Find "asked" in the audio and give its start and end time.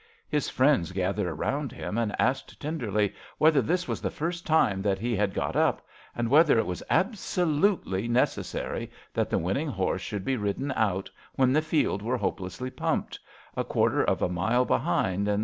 2.19-2.59